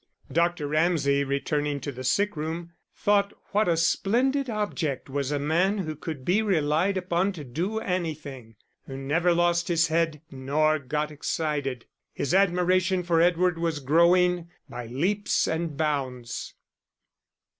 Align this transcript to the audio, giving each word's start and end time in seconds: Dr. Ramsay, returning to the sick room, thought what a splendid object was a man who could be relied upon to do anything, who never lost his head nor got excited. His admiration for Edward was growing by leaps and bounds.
Dr. 0.31 0.65
Ramsay, 0.67 1.23
returning 1.23 1.79
to 1.81 1.91
the 1.91 2.03
sick 2.03 2.35
room, 2.35 2.71
thought 2.95 3.33
what 3.51 3.67
a 3.67 3.77
splendid 3.77 4.49
object 4.49 5.11
was 5.11 5.31
a 5.31 5.37
man 5.37 5.77
who 5.77 5.95
could 5.95 6.25
be 6.25 6.41
relied 6.41 6.97
upon 6.97 7.33
to 7.33 7.43
do 7.43 7.77
anything, 7.77 8.55
who 8.87 8.97
never 8.97 9.31
lost 9.31 9.67
his 9.67 9.89
head 9.89 10.19
nor 10.31 10.79
got 10.79 11.11
excited. 11.11 11.85
His 12.13 12.33
admiration 12.33 13.03
for 13.03 13.21
Edward 13.21 13.59
was 13.59 13.77
growing 13.79 14.49
by 14.67 14.87
leaps 14.87 15.47
and 15.47 15.77
bounds. 15.77 16.55